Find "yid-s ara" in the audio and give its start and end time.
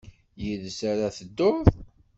0.43-1.03